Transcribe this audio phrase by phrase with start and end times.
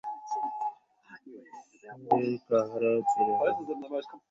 [2.03, 3.97] শরীর কাহারও চিরকাল থাকিবে না।